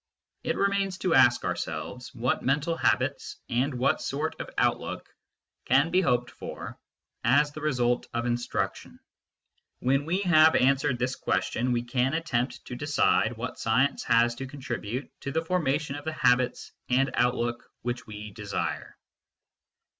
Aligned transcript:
It 0.43 0.57
remains 0.57 0.97
to 0.97 1.13
ask 1.13 1.45
ourselves, 1.45 2.09
what 2.15 2.41
mental 2.41 2.75
habits, 2.75 3.35
and 3.49 3.75
what 3.75 4.01
sort 4.01 4.33
of 4.41 4.49
outlook, 4.57 5.07
can 5.65 5.91
be 5.91 6.01
hoped 6.01 6.31
for 6.31 6.79
as 7.23 7.51
the 7.51 7.61
result 7.61 8.07
of 8.11 8.25
instruction? 8.25 8.99
When 9.77 10.05
we 10.05 10.21
have 10.21 10.55
answered 10.55 10.97
this 10.97 11.15
question 11.15 11.71
we 11.71 11.83
can 11.83 12.15
attempt 12.15 12.65
to 12.65 12.75
decide 12.75 13.37
what 13.37 13.59
science 13.59 14.03
has 14.05 14.33
to 14.41 14.47
contribute 14.47 15.07
to 15.21 15.31
the 15.31 15.45
formation 15.45 15.95
of 15.95 16.05
the 16.05 16.13
habits 16.13 16.71
and 16.89 17.11
outlook 17.13 17.69
which 17.83 18.07
we 18.07 18.31
desire. 18.31 18.97